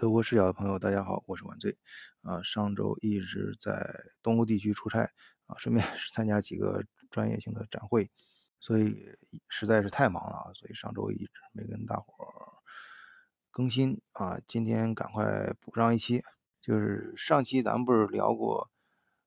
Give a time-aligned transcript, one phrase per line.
[0.00, 1.76] 德国视角的朋友，大家好，我是晚醉。
[2.22, 5.10] 啊，上周一直在东欧地区出差
[5.46, 8.08] 啊，顺便是 参加几个专业性的展会，
[8.60, 8.94] 所以
[9.48, 12.62] 实在是太忙了啊，所以上周一直没跟大伙儿
[13.50, 14.40] 更新啊。
[14.46, 16.22] 今天赶快补上一期，
[16.60, 18.70] 就是上期咱们不是聊过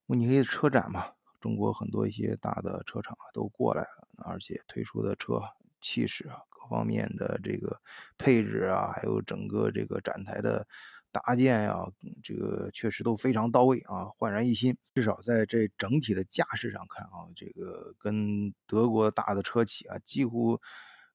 [0.06, 1.16] 慕尼黑的车展嘛？
[1.42, 5.42] 中国很多一些大的车厂啊都过来了，而且推出的车
[5.82, 6.38] 气势啊。
[6.72, 7.78] 方面的这个
[8.18, 10.66] 配置啊，还有整个这个展台的
[11.12, 11.86] 搭建呀，
[12.24, 14.76] 这个确实都非常到位啊，焕然一新。
[14.96, 20.57] 至少在这整体的架势上看啊，这个跟德国大的车企啊几乎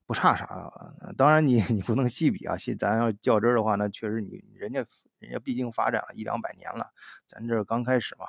[0.05, 0.71] 不差啥。
[1.17, 4.85] 当然你 你不能细比啊，细咱要较真的话，那确实你人家
[5.19, 6.87] 人家毕竟发展了一两百年了，
[7.27, 8.27] 咱这刚开始嘛。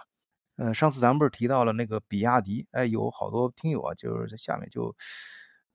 [0.56, 2.66] 嗯，上次咱们不是提到了那个比亚迪？
[2.72, 4.96] 哎，有好多听友啊，就是在下面就。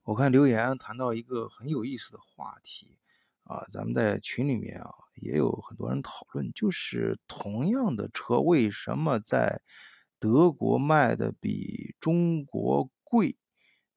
[0.05, 2.97] 我看留言谈到一个很有意思的话题
[3.43, 9.61] 啊，咱们在群里面啊也有很多人讨论，就是同样的车为什么在
[10.19, 13.37] 德国卖的比中国贵？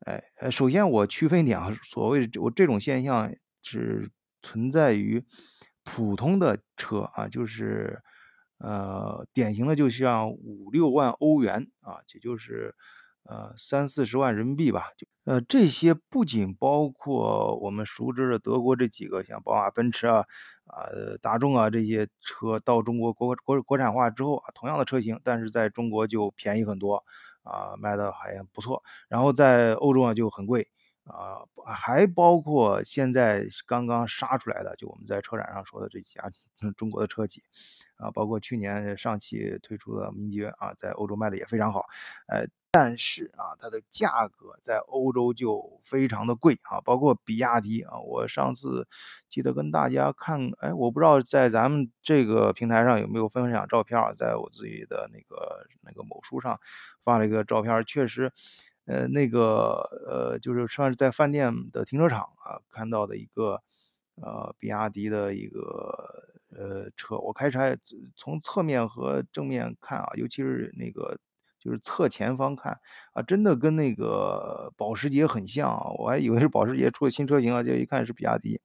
[0.06, 4.08] 哎，首先我区分点啊，所谓我这种现象是
[4.42, 5.25] 存在于
[5.83, 8.00] 普通的车啊，就是
[8.58, 12.77] 呃典型的就像五六万欧元啊，也就是。
[13.28, 20.18] 呃，三四十万人民币吧，就呃这些不仅包括我们熟知的德国这几个像宝马、奔驰啊、
[20.66, 20.86] 啊
[21.20, 27.02] 大众啊这些车到中国国国国产化之后啊，同样的车型，但是在中国就便宜很多
[27.42, 30.68] 啊，卖的还不错，然后在欧洲啊就很贵
[31.02, 31.42] 啊，
[31.74, 36.30] 还包括现在刚刚杀出来的，就我们在车展上说的这几家
[36.77, 37.42] 中国的车企
[37.96, 41.84] 啊，包括去年上汽推出的名爵啊，在欧洲卖的也非常好，
[42.28, 42.46] 呃。
[42.78, 48.86] 但是啊，它的价格在欧洲就非常的贵啊，包括比亚迪啊，我上次
[49.30, 56.60] 记得跟大家看，哎，我不知道在咱们这个平台上有没有分享照片啊，在我自己的那个那个某书上
[57.02, 58.30] 发了一个照片，确实，
[58.84, 63.62] 呃，那个呃，就是算是在饭店的停车场啊看到的一个
[64.17, 67.74] 呃比亚迪的一个呃车，我开车
[68.17, 71.18] 从侧面和正面看啊，尤其是那个。
[71.66, 72.78] 就是侧前方看
[73.12, 78.60] 啊，真的跟那个保时捷很像啊，我还以为是保时捷出的新车型啊，结果一看是比亚迪，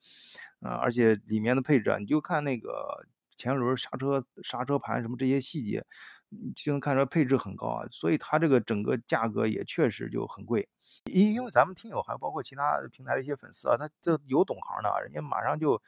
[0.59, 3.03] 啊，而且里面的配置啊，你就看那个
[3.35, 5.83] 前轮刹车、刹车盘什么这些细节，
[6.55, 10.69] 就能看出来配置很高啊，所以它这个整个价格也确实就很贵。
[11.11, 15.81] 因因为咱们听友还包括其他平台的一些粉丝啊，他这有懂行的，人家马上就。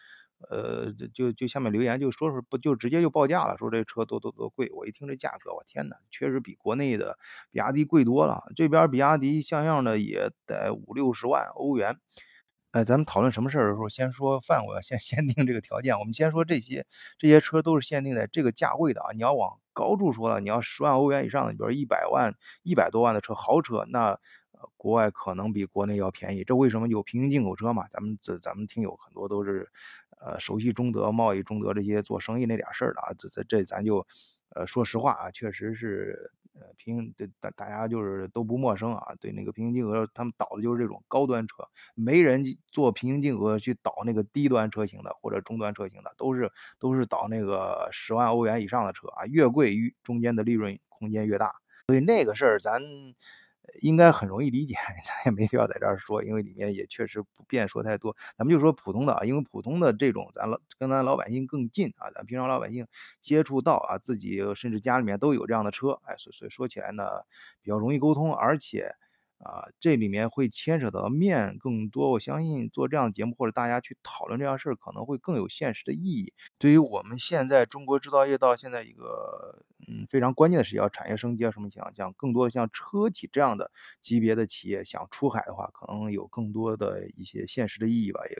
[0.50, 4.70] 呃，就就下面留言就说说不就直接就报价了，说这车多多多贵。
[4.74, 7.18] 我一听这价格，我天哪，确实比国内的
[7.52, 8.44] 比亚迪贵多了。
[8.56, 11.98] 这边比亚迪像样的也得五六十万欧元。
[12.72, 15.98] 哎，咱们讨论什么事儿的时候，先说范围，先 限定这个条件。
[16.00, 16.86] 我们先说这些
[17.20, 19.12] 这些车都是限定在这个价位的啊。
[19.14, 22.34] 你要往高处说了，你要十万欧元以上的，比如一百万、
[22.64, 24.18] 一百多万的车，豪车，那
[24.75, 26.44] 国外可能比国内要便宜。
[26.44, 27.86] 这为什么有平行进口车嘛？
[27.92, 29.70] 咱们这咱们听友很多都是。
[30.26, 34.06] 呃，熟悉中德贸易、中德这些做生意那点事儿的啊，这这这咱就，
[34.56, 41.56] 呃，说实话啊，确实是，呃，平行大大家就是都不陌生啊，对那个平行竞合，他们导的就是这种高端车，
[41.94, 42.42] 没人
[42.72, 51.52] 做平行竞合去导那个低端车型的或者中端车型的，都是都是导那个十万欧元以上的车啊，越贵越中间的利润空间越大，
[51.88, 52.82] 所以那个事儿咱。
[53.82, 54.76] 应该很容易理解，
[55.06, 58.16] 咱也没必要在这儿说，因为里面也确实不便说太多。
[58.38, 62.86] 咱们就说普通的啊，因为普通的这种，咱老跟咱老百姓更近啊，咱平常老百姓
[63.22, 67.04] 接触到啊，自己甚至家里面都有这样的车，哎，所所以说起来呢，
[67.62, 68.94] 比较容易沟通，而且。
[69.40, 76.32] 啊，这里面会牵扯到面更多，我相信做这样的节目或者大家去讨论这样事儿，可能会更有现实的意义。
[76.58, 83.70] 对于我们现在中国制造业到现在一个嗯非常关键的是要产业升级啊什么想像更多的像车企这样的
[84.02, 88.38] 级别的企业想出海的话，可能有更多的一些现实的意义吧，也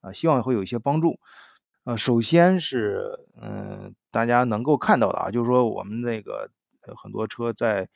[0.00, 1.20] 啊希望会有一些帮助。
[1.84, 6.50] 呃，首先是嗯大家能够看到的啊，就是说我们那个
[6.96, 7.86] 很多车在。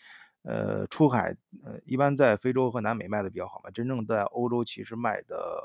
[0.45, 3.71] 呃，出海，呃，一般在非洲和南美卖的比较好嘛。
[3.71, 5.63] 真正在欧洲，其实卖的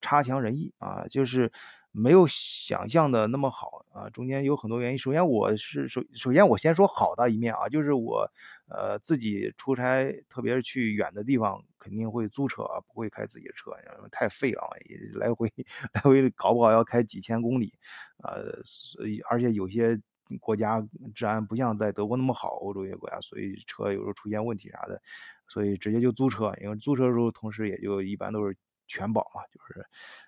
[0.00, 1.50] 差强人意啊，就是
[1.90, 4.08] 没有想象的那么好啊。
[4.10, 4.98] 中间有很多原因。
[4.98, 8.30] 首先，我是首首先我先说好的一面啊，就是我
[8.68, 13.72] 呃自己出差，特别是去远的地方，肯定会租车啊，不会开自己的车，
[14.12, 14.62] 太费了，
[15.14, 15.52] 来回
[15.94, 17.72] 来回搞不好要开几千公里，
[18.22, 20.00] 呃，所以而且有些。
[20.40, 25.00] 国家治安不像在德国那么好，欧洲一些国家，所以车有时候出现问题啥的，
[25.48, 26.52] 所以直接就租车。
[26.62, 28.56] 因为租车的时候，同时也就一般都是
[28.88, 29.86] 全保嘛，就是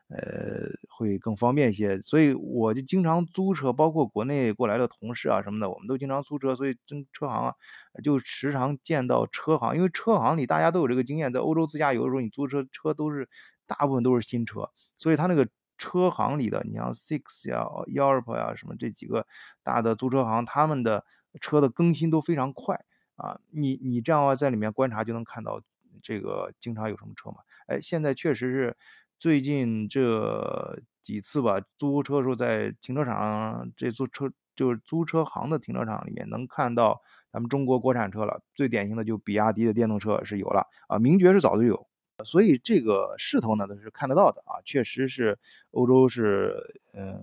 [0.09, 2.00] 呃会更方便一些。
[2.00, 6.55] 所以我就经常租车，包括国内过来的同事啊什么的，我们都经常租车。
[6.56, 7.55] 所以真车行啊，
[8.03, 13.29] 就时常见到车行，因为车行里大家都有这个经验，在欧洲自驾游的时候，你租车车都是
[13.67, 15.49] 大部分都是新车，所以他那个。
[15.78, 19.26] 车行里的，你像 Six 呀、Europe 呀什么这几个
[19.62, 21.04] 大的租车行，他们的
[21.40, 22.78] 车的更新都非常快
[23.16, 23.38] 啊。
[23.50, 25.62] 你你这样的话在里面观察就能看到
[26.02, 27.36] 这个经常有什么车嘛？
[27.69, 28.76] 哎，现在确实是
[29.19, 37.00] 最近这几次吧，租车时候在停车场这租车就是租车行的停车场里面能看到
[37.32, 38.42] 咱们中国国产车了。
[38.54, 41.86] 最典型的就比亚迪的电动车是有了啊，名爵是早就有。
[42.25, 45.38] 所以这个势头呢，都是看得到的啊，确实是
[45.73, 46.56] 欧洲是，
[46.94, 47.17] 嗯，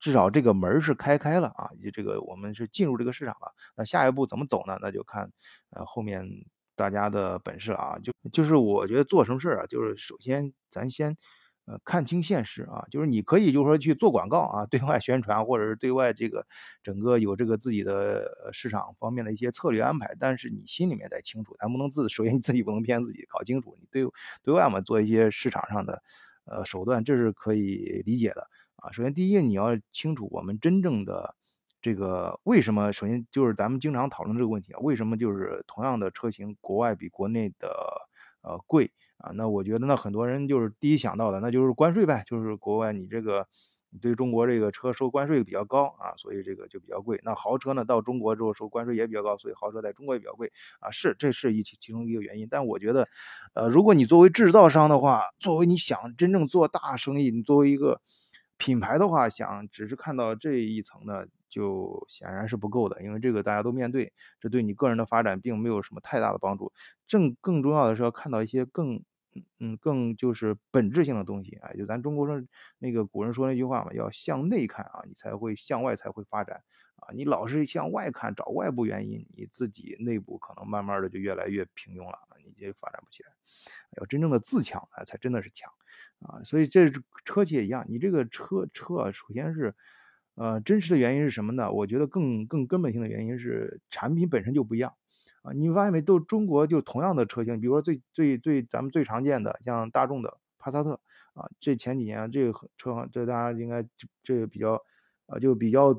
[0.00, 3.52] 至少这个门是开开了啊，就这个我们是进入这个市场了。
[3.76, 4.78] 那下一步怎么走呢？
[4.80, 5.30] 那就看
[5.70, 6.26] 呃后面
[6.76, 7.98] 大家的本事啊。
[8.02, 11.16] 就就是我觉得做什么事儿啊，就是首先咱先。
[11.66, 16.46] 呃，看清现实啊，就是你可以就是说去做广告啊，对外宣传，或者是对外这个
[16.82, 24.04] 整个有这个自己的市场方面的一些策略安排，但是你心里面得清楚，咱不能自首先你自己不能骗自己，搞清楚你对
[24.42, 26.02] 对外嘛做一些市场上的
[26.44, 28.46] 呃手段，这是可以理解的
[28.76, 28.92] 啊。
[28.92, 31.34] 首先第一，你要清楚我们真正的
[31.80, 37.74] 这个为什么，首先就是咱们经常讨论这个问题啊，为什么就是同样的车型，国外比国内的
[38.42, 38.90] 呃贵？
[39.18, 43.46] 啊，那我觉得那很多人就是第一想到的，那就是关税呗，就是国外你这个
[43.90, 47.20] 你对中国这个车收关税比较高啊，所以这个就比较贵。
[47.22, 50.90] 那豪车呢，到中国之后收关税也比较高，所以豪车在中国也比较贵啊。
[50.90, 52.48] 是，这是一其其中一个原因。
[52.50, 53.08] 但我觉得，
[53.54, 58.00] 呃，如果你作为制造商的话，作为你想真正做大生意，你作为一个
[58.56, 61.26] 品牌的话，想只是看到这一层呢。
[61.46, 66.72] 就显然是不够的，因为这个大家都面对，这对你个人的发展并没有什么太大的帮助。
[67.06, 69.00] 正更重要的是要看到一些更，
[69.60, 71.72] 嗯更就是本质性的东西啊。
[71.74, 72.48] 就咱中国人
[72.80, 76.60] 那个古人说那句话嘛，要向内看啊，你才会向外才会发展
[76.96, 77.12] 啊。
[77.12, 83.30] 你老是向外看，找外部原因，你自己内部可能慢慢的就越来越平庸了，你就发展不起来。
[83.98, 85.70] 要真正的自强啊，才真的是强
[86.20, 86.42] 啊。
[86.44, 86.90] 所以这
[87.24, 89.74] 车企也一样，你这个车车啊首先是。
[90.36, 91.70] 呃，真实的原因是什么呢？
[91.70, 94.92] 我觉得更更根本性的原因是产品本身就不一样
[95.42, 95.52] 啊！
[95.52, 96.02] 你发现没？
[96.02, 101.00] 都中国就同样的车型，比如说最最最咱们最常见的像大众的帕萨特
[101.34, 103.86] 啊，这前几年这个车这大家应该
[104.24, 104.74] 这个比较
[105.26, 105.94] 啊，就比较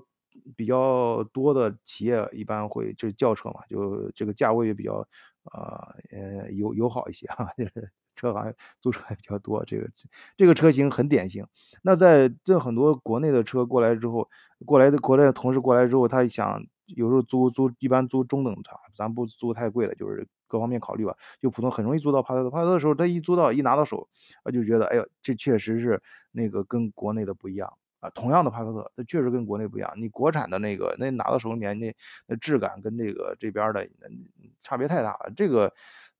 [0.55, 5.05] 比较多的企业一般会就是轿车嘛，就这个价位也比较
[5.45, 7.91] 啊呃友友好一些哈， 就是。
[8.17, 9.89] 车行租车也比较多，这个
[10.37, 11.45] 这个车型很典型。
[11.83, 14.29] 那在这很多国内的车过来之后，
[14.65, 21.13] 过来的国内的同事过来之后，他想有时候租租一般租中等车，咱不租太贵的，就是各方面考虑吧。
[21.41, 24.07] 就普通很容易租到帕萨特，帕萨特的时候，他一租到一拿到手，
[24.45, 26.01] 他就觉得，哎呦，这确实是
[26.31, 27.69] 那个跟国内的不一样
[28.13, 29.91] 同样的帕萨特，它确实跟国内不一样。
[29.97, 31.95] 你国产的那个那拿到手里面那
[32.27, 33.87] 那质感跟这个这边的
[34.61, 35.73] 差别太大了，这个。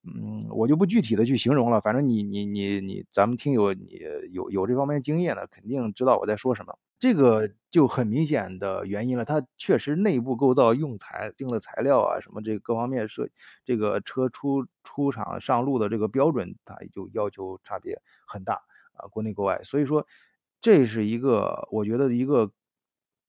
[0.08, 4.00] 嗯，我就不具体的去形容了，反正你你你你，咱们听友你
[4.32, 6.78] 有有这方面经验的，肯定知道我在说什么。
[7.00, 13.28] 这个就很明显的原因了，它确实内部构造、用材、用的材料啊，什么这各方面设，
[13.66, 18.62] 这个车出出厂上路的这个标准，它就要求差别很大
[18.94, 19.60] 啊，国内国外。
[19.64, 20.06] 所以说，
[20.65, 22.51] 这是一个我觉得一个。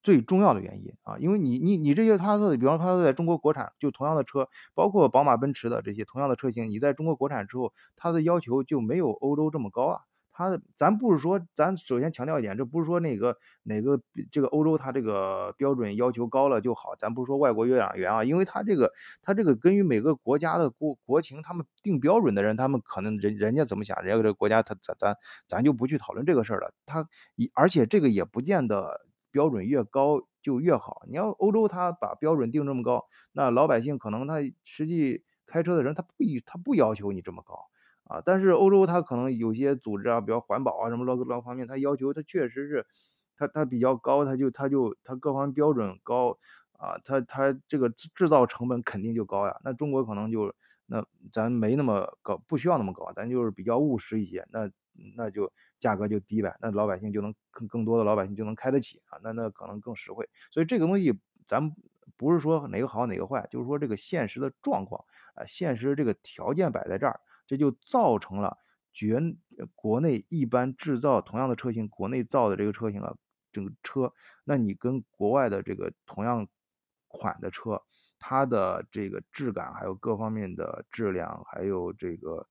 [0.07, 10.03] 最重要的原因啊，因为你你你这些帕萨特，比方说帕萨特在中国国产，就同样的车，包括宝马、奔驰的这些同样的车型，你在中国国产之后，它的要求就没有欧洲这么高啊。
[10.37, 13.99] 它咱不是说，咱首先强调一点，这不是说哪个哪个
[14.31, 25.17] 这个欧洲它这个标准要求高了就好，咱不是说外国月亮圆啊，因为它这个它这个根据每个国家的国国情，他们定标准的人，他们可能人人家怎么想，人家这个国家他咱咱
[25.47, 26.75] 咱就不去讨论这个事儿了。
[26.85, 29.07] 他一而且这个也不见得。
[29.33, 31.03] 标准越高就越好。
[31.07, 37.67] 你要欧洲，他把标准定这么高，那老百姓可能他实际开车的人他不他不要求你这么高
[38.07, 38.23] 啊。
[38.25, 42.87] 但是欧洲它可能有些组织啊，比较环保啊什么各各方面，它要求它确实是
[43.37, 46.39] 它它比较高，它就它就它各方面标准高
[46.73, 49.59] 啊，他他这个制造成本肯定就高呀。
[49.65, 50.55] 那中国可能就
[50.87, 54.47] 那咱没那么高，不需要那么高，咱就是比较务实一些。
[54.51, 54.71] 那
[55.15, 60.27] 那就价格就低呗，那老百姓就能更更多的老百姓就能开得起啊，那那可能更实惠。
[60.51, 61.71] 所以这个东西咱
[62.17, 68.59] 不是说哪个好哪个坏，就是说这个现实的状况啊，现实这个条件摆在这儿，这就造成了
[68.93, 69.21] 绝
[69.75, 73.15] 国内一般制造同样的车型，国内造的这个车型啊，
[73.53, 74.13] 这个车，
[74.45, 76.47] 那你跟国外的这个同样
[77.07, 77.83] 款的车，
[78.19, 82.47] 它的这个质感还有各方面的质量，还有这个。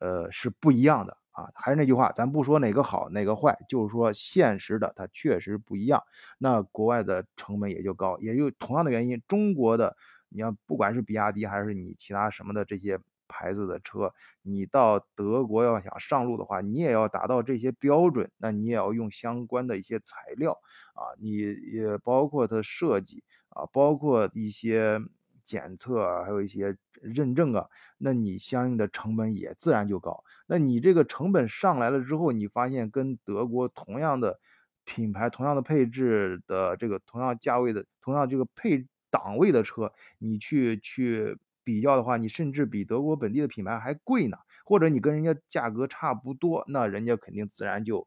[0.00, 6.00] 呃，是不一样的啊，还是那句话，咱不说哪个好哪个坏，就是说现实的它确实不一样。
[6.38, 9.96] 那国外的成本也就高，也就同样的原因，中国的
[10.28, 20.52] 你要不管是比亚迪还是你其他什么的这些牌子的车，你到德国要想上路的话，你也要达到这些标准，那你也要用相关的一些材料
[20.94, 25.00] 啊，你也包括它设计啊，包括一些。
[25.44, 27.66] 检测啊，还有一些认证啊，
[27.96, 30.22] 那你相应的成本也自然就高。
[30.46, 34.38] 那你这个成本上来了之后，你发现跟德国同样的
[34.84, 44.38] 品牌、同样的配置的这个同样价位的、同样这个配档位的车，你去去比较的话，你甚至比德国本地的品牌还贵呢。
[44.64, 48.06] 或者你跟人家价格差不多，那人家肯定自然就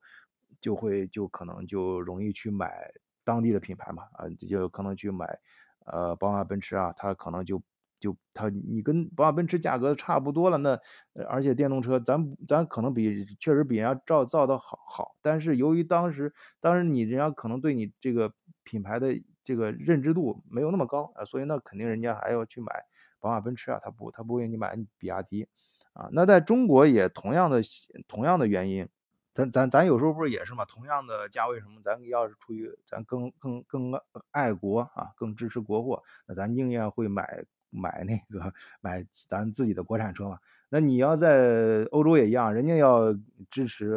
[0.59, 2.89] 就会就可能就容易去买
[3.23, 5.39] 当地的品牌嘛，啊，就可能去买。
[5.85, 7.61] 呃，宝马、奔驰啊，他可能就
[7.99, 10.79] 就它你跟宝马、奔驰价格差不多了，那
[11.27, 19.13] 而且电动车咱咱可能比确实比人家造造的好好，但是由于当时当时你人家可能对你这个品牌的
[19.43, 22.86] 这个认知度没有那么高啊，所以那肯定人家还要去买
[23.19, 25.48] 宝马、奔驰啊，他不他不会你买比亚迪
[25.93, 26.10] 啊。
[26.12, 27.62] 那在中国也同样的
[28.07, 28.88] 同样的原因。
[29.33, 30.65] 咱咱咱有时候不是也是嘛？
[30.65, 33.93] 同样的价位什么，咱要是出于咱更更更
[34.31, 40.38] 爱国啊，更支持国货，那咱宁愿会买买那个买咱自己的国产车嘛。
[40.67, 43.13] 那你要在欧洲也一样，人家要
[43.50, 43.95] 支持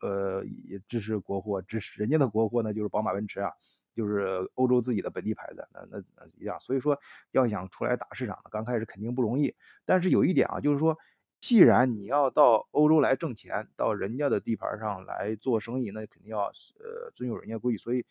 [0.00, 0.44] 呃
[0.86, 3.50] 支持国货，支持人家的国货呢，就是宝马、奔驰啊，
[3.98, 6.58] 就是欧洲自己的本地牌子，那那那一样。
[6.60, 6.98] 所以说，
[7.32, 9.54] 要想出来打市场，刚开始肯定不容易。
[9.84, 10.96] 但是有一点啊，就是说。
[11.40, 16.46] 既然你要到欧洲来挣钱，到人家的地盘上来做生意，那肯定要
[16.80, 17.78] 呃遵守人家规矩。
[17.78, 18.04] 所以，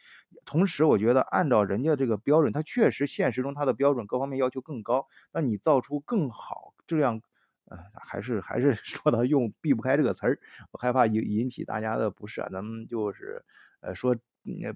[0.46, 5.06] 同时我觉得按照人家这个标准，它确实现实中它的标准各方面要求更高。
[5.34, 7.22] 那你造出更好质量，
[7.66, 10.40] 呃，还是还是 说到用避不开这个词儿，
[10.72, 12.48] 我害怕引引起大家的不适啊。
[12.50, 13.44] 咱们就是
[13.82, 14.16] 呃说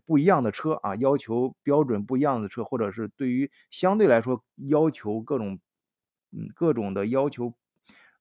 [0.05, 5.59] 不一样的车啊，要求标准不一样的车，或者是对于相对来说要求各种
[6.31, 7.53] 嗯各种的要求。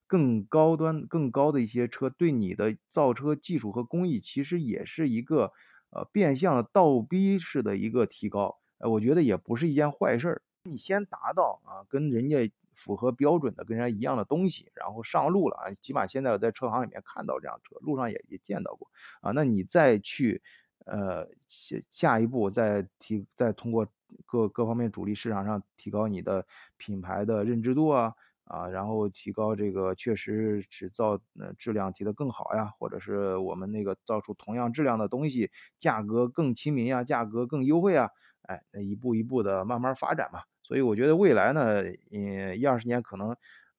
[0.07, 5.53] 更高端、更高的一些车，对你的造车技术和工艺，其实也是一个
[5.91, 8.59] 呃变相的倒逼式的一个提高。
[8.79, 10.43] 呃，我觉得也不是一件坏事儿。
[10.65, 15.71] 你先达到啊，跟人家符合标准的、跟人家一样的东西，然后上路了啊。
[15.81, 18.91] 起码现在我在车行里面看到这辆车，路上也也见到过
[19.21, 19.31] 啊。
[19.31, 20.43] 那你再去
[20.87, 23.87] 呃下下一步再提，再通过
[24.27, 26.47] 各各方面主力市场上提高你的
[26.77, 28.15] 品牌的认知度啊。
[28.45, 38.11] 啊，然后提高这个确实是造呃质量提得更好呀，或者是我们那个造出同样质量的东西，价格更亲民呀，价格更优惠啊，
[38.43, 40.41] 哎，一步一步的慢慢发展嘛。
[40.65, 43.29] 所以我觉得未来呢，嗯，一二十年可能，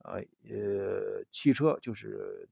[0.05, 2.47] 呃呃，汽车就是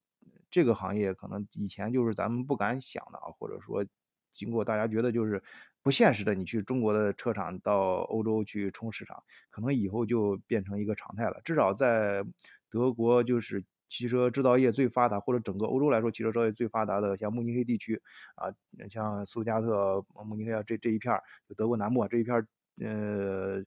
[0.51, 3.85] 这个行业，可能以前就是咱们不敢想的啊，或者说
[4.33, 5.41] 经过大家觉得就是。
[5.81, 11.39] 不现实的，你去中国的车厂到欧洲去冲市场，可能以后就变成一个常态了。
[11.45, 12.21] 至少在
[12.69, 17.99] 德国，就是汽车制造业最发达，或者整个欧洲来说，汽车制造业最发达的，像慕尼黑地区
[18.35, 18.51] 啊，
[18.89, 22.45] 像斯图加特、慕尼黑啊这这一片儿，就德国南部这一片儿，
[22.81, 23.63] 呃，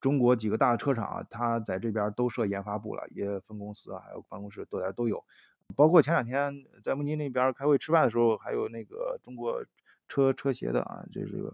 [0.00, 5.24] 中国几个大的车厂，它在这边都设研发部了，也分公司啊，还有办公室，多点都有。
[5.76, 6.52] 包括前两天
[6.82, 9.64] 在慕尼黑那边开会吃饭的时候，还有那个中国。
[10.06, 11.50] 车车协的啊，就是，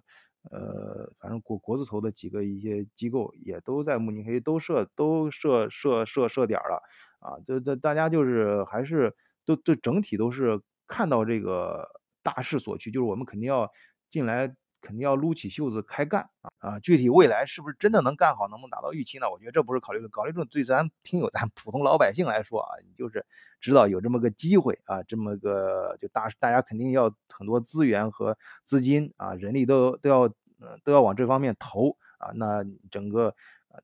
[0.50, 6.83] 呃，反正国国字头的几个一些机构也都在慕尼黑都设都设设设设点了
[7.21, 9.14] 啊，这这大家就是还是
[9.47, 11.88] 都都整体都是看到这个
[12.25, 13.71] 大势所趋，就是我们肯定要
[14.11, 14.52] 进来。
[14.80, 16.78] 肯定要撸起袖子开干啊啊！
[16.80, 19.30] 具体未来是不是真的能干好，能不能达到预期呢？
[19.30, 23.25] 我觉得这不是考虑的，考虑这种对咱听友、咱普通老百姓来说啊，你就是
[23.60, 30.26] 知道有这么个机会啊，这么个就大大家肯定要很多资源和资金啊，人力都都要
[30.60, 33.34] 嗯都要往这方面投啊，那整个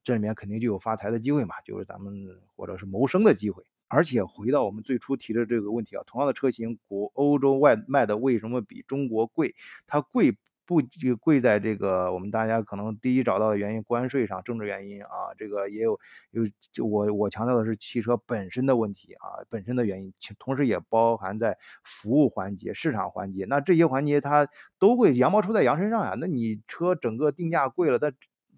[0.02, 2.12] 这里面肯定就有发财的机会嘛，就是咱们
[2.56, 3.62] 或者是谋生的机会。
[3.88, 9.54] 而且回到我们最初提的这个问题啊，同样的车型，国欧洲外卖的为什么比中国贵？
[9.86, 10.36] 它贵。
[10.66, 15.98] 不就贵在这个我们大家可能第一找到的原因，关税上政治原因啊，这个也有
[16.32, 16.44] 有
[16.84, 26.16] 我我强调的是汽车本身的问题啊，本身的原因，同时也包含在服务环节、市场环节，那这些环节它都会羊毛出在羊身上呀。
[26.18, 28.10] 那你车整个定价贵了，那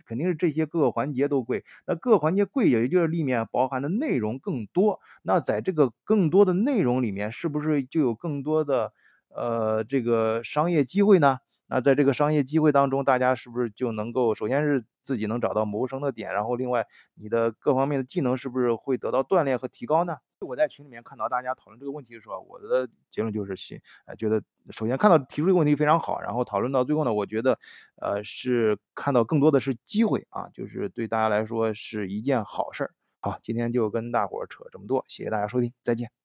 [0.06, 4.98] 肯定是这些各个环节都贵，那各个环节贵，也就是里面包含的内容更多。
[5.22, 8.94] 那在这个更多的内容里面，是不是就有更多的
[9.28, 11.40] 呃这个商业机会呢？
[11.68, 20.16] 那在这个商业机会当中，大家是不是就能够首先是自己能找到谋生的点，然后另外你的各方面的技能是不是会得到锻炼和提高呢？
[20.40, 27.58] 我在群里面看到大家讨论这个问题的时候，我的结论就是行，呃，觉得首先看到提出这个问题非常好，然后讨论到最后呢，我觉得，
[28.00, 32.94] 呃，是看到更多的是机会啊，就是对大家来说是一件好事儿。
[33.20, 36.17] 好，今天就跟大伙儿扯这么多，谢谢大家收听，再见。